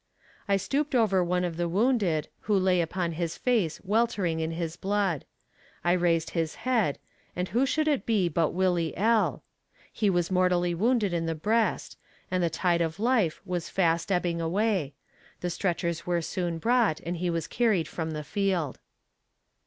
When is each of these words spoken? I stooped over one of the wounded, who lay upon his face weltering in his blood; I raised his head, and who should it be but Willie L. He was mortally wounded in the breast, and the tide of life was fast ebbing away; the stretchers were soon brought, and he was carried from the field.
I 0.47 0.57
stooped 0.57 0.95
over 0.95 1.23
one 1.23 1.43
of 1.43 1.57
the 1.57 1.69
wounded, 1.69 2.27
who 2.39 2.57
lay 2.57 2.81
upon 2.81 3.11
his 3.11 3.37
face 3.37 3.79
weltering 3.83 4.39
in 4.39 4.49
his 4.49 4.75
blood; 4.75 5.25
I 5.83 5.91
raised 5.91 6.31
his 6.31 6.55
head, 6.65 6.97
and 7.35 7.49
who 7.49 7.67
should 7.67 7.87
it 7.87 8.07
be 8.07 8.27
but 8.27 8.49
Willie 8.49 8.97
L. 8.97 9.43
He 9.93 10.09
was 10.09 10.31
mortally 10.31 10.73
wounded 10.73 11.13
in 11.13 11.27
the 11.27 11.35
breast, 11.35 11.99
and 12.31 12.41
the 12.41 12.49
tide 12.49 12.81
of 12.81 12.99
life 12.99 13.41
was 13.45 13.69
fast 13.69 14.11
ebbing 14.11 14.41
away; 14.41 14.95
the 15.41 15.51
stretchers 15.51 16.03
were 16.07 16.23
soon 16.23 16.57
brought, 16.57 16.99
and 17.01 17.17
he 17.17 17.29
was 17.29 17.45
carried 17.45 17.87
from 17.87 18.09
the 18.09 18.23
field. 18.23 18.79